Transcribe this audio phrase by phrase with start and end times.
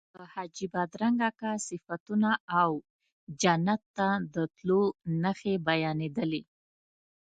[0.15, 2.71] د حاجي بادرنګ اکا صفتونه او
[3.41, 4.81] جنت ته د تلو
[5.21, 6.43] نښې بیانېدلې.